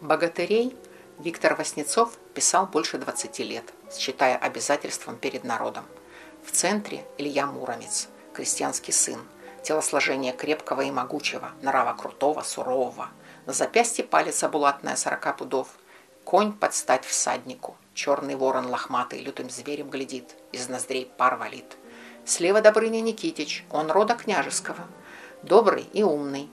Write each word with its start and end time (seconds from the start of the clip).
Богатырей 0.00 0.76
Виктор 1.18 1.56
Васнецов 1.56 2.16
писал 2.32 2.66
больше 2.68 2.98
20 2.98 3.40
лет, 3.40 3.64
считая 3.92 4.36
обязательством 4.36 5.16
перед 5.16 5.42
народом. 5.42 5.84
В 6.44 6.52
центре 6.52 7.04
Илья 7.18 7.46
Муромец, 7.46 8.08
крестьянский 8.32 8.92
сын, 8.92 9.18
телосложение 9.64 10.32
крепкого 10.32 10.82
и 10.82 10.92
могучего, 10.92 11.50
нрава 11.62 11.94
крутого, 11.94 12.42
сурового. 12.42 13.08
На 13.46 13.52
запястье 13.52 14.04
палец 14.04 14.44
обулатная 14.44 14.94
сорока 14.94 15.32
пудов. 15.32 15.66
Конь 16.22 16.52
под 16.52 16.74
стать 16.74 17.04
всаднику. 17.04 17.76
Черный 17.92 18.36
ворон 18.36 18.66
лохматый 18.66 19.20
лютым 19.20 19.50
зверем 19.50 19.90
глядит, 19.90 20.36
из 20.52 20.68
ноздрей 20.68 21.06
пар 21.06 21.34
валит. 21.34 21.76
Слева 22.24 22.60
Добрыня 22.60 23.00
Никитич, 23.00 23.64
он 23.68 23.90
рода 23.90 24.14
княжеского. 24.14 24.86
Добрый 25.42 25.88
и 25.92 26.04
умный. 26.04 26.48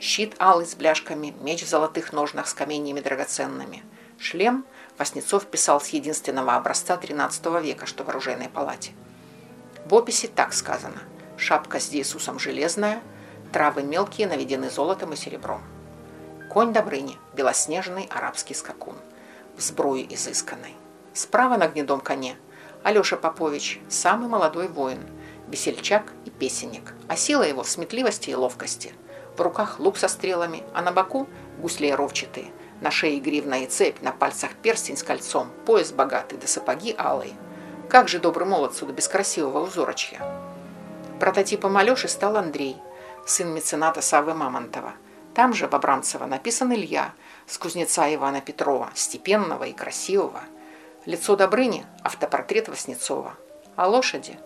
Щит 0.00 0.34
алый 0.40 0.64
с 0.64 0.74
бляшками, 0.74 1.34
меч 1.40 1.62
в 1.62 1.68
золотых 1.68 2.14
ножнах 2.14 2.48
с 2.48 2.54
каменьями 2.54 3.00
драгоценными. 3.00 3.82
Шлем 4.18 4.64
Васнецов 4.96 5.44
писал 5.44 5.78
с 5.78 5.88
единственного 5.88 6.56
образца 6.56 6.96
XIII 6.96 7.62
века, 7.62 7.84
что 7.84 8.02
в 8.02 8.08
оружейной 8.08 8.48
палате. 8.48 8.92
В 9.84 9.94
описи 9.94 10.26
так 10.26 10.54
сказано. 10.54 11.02
Шапка 11.36 11.80
с 11.80 11.92
Иисусом 11.92 12.38
железная, 12.38 13.02
травы 13.52 13.82
мелкие 13.82 14.26
наведены 14.26 14.70
золотом 14.70 15.12
и 15.12 15.16
серебром. 15.16 15.62
Конь 16.50 16.72
Добрыни, 16.72 17.18
белоснежный 17.34 18.08
арабский 18.10 18.54
скакун, 18.54 18.96
в 19.54 19.60
сброю 19.60 20.06
изысканной. 20.14 20.76
Справа 21.12 21.58
на 21.58 21.68
гнедом 21.68 22.00
коне 22.00 22.36
Алеша 22.82 23.18
Попович, 23.18 23.80
самый 23.90 24.28
молодой 24.28 24.68
воин, 24.68 25.00
весельчак 25.48 26.10
и 26.24 26.30
песенник, 26.30 26.94
а 27.06 27.16
сила 27.16 27.42
его 27.42 27.62
в 27.62 27.68
сметливости 27.68 28.30
и 28.30 28.34
ловкости. 28.34 28.94
В 29.40 29.42
руках 29.42 29.80
лук 29.80 29.96
со 29.96 30.06
стрелами, 30.06 30.64
а 30.74 30.82
на 30.82 30.92
боку 30.92 31.26
гусли 31.60 31.90
ровчатые, 31.90 32.52
на 32.82 32.90
шее 32.90 33.18
гривна 33.20 33.62
и 33.62 33.66
цепь, 33.66 34.02
на 34.02 34.12
пальцах 34.12 34.50
перстень 34.52 34.98
с 34.98 35.02
кольцом, 35.02 35.48
пояс 35.64 35.92
богатый 35.92 36.36
да 36.36 36.46
сапоги 36.46 36.94
алые. 36.98 37.32
Как 37.88 38.06
же 38.06 38.18
добрый 38.18 38.46
молодцу 38.46 38.84
да 38.84 38.92
без 38.92 39.08
красивого 39.08 39.64
узорочья. 39.64 40.20
Прототипом 41.18 41.78
Алеши 41.78 42.06
стал 42.06 42.36
Андрей, 42.36 42.76
сын 43.24 43.48
мецената 43.54 44.02
Савы 44.02 44.34
Мамонтова. 44.34 44.92
Там 45.34 45.54
же, 45.54 45.68
в 45.68 45.74
Абрамцево, 45.74 46.26
написан 46.26 46.74
Илья, 46.74 47.14
с 47.46 47.56
кузнеца 47.56 48.14
Ивана 48.14 48.42
Петрова, 48.42 48.90
степенного 48.94 49.64
и 49.64 49.72
красивого. 49.72 50.42
Лицо 51.06 51.34
Добрыни– 51.34 51.86
автопортрет 52.04 52.68
Васнецова. 52.68 53.32
А 53.74 53.88
лошади? 53.88 54.38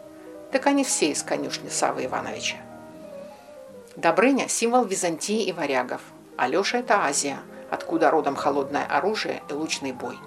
Так 0.53 0.69
они 0.69 0.84
все 0.84 1.11
из 1.11 1.25
конюшни 1.25 1.69
Савы 1.69 2.05
Ивановича. 2.05 2.58
Добрыня– 3.97 4.48
символ 4.48 4.84
Византии 4.84 5.45
и 5.45 5.53
варягов. 5.53 6.00
Алеша– 6.37 6.78
это 6.81 7.05
Азия, 7.05 7.39
откуда 7.70 8.11
родом 8.11 8.34
холодное 8.34 8.84
оружие 8.84 9.42
и 9.48 9.53
лучный 9.53 9.92
бой. 9.92 10.19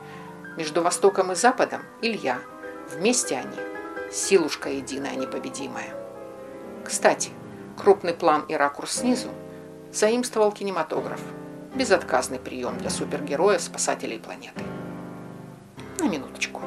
Между 0.56 0.82
Востоком 0.82 1.32
и 1.34 1.36
Западом– 1.36 1.82
Илья– 2.02 2.40
Вместе 2.94 3.36
они– 3.36 3.58
силушка 4.12 4.70
единая 4.70 5.16
непобедимая. 5.16 5.94
Кстати, 6.86 7.32
крупный 7.76 8.14
план 8.14 8.46
и 8.48 8.56
ракурс 8.56 9.00
снизу 9.00 9.28
заимствовал 9.92 10.54
кинематограф. 10.54 11.20
Безотказный 11.76 12.40
прием 12.40 12.78
для 12.78 12.90
супергероя 12.90 13.60
спасателей 13.60 14.20
планеты. 14.20 14.64
На 16.00 16.06
минуточку. 16.06 16.62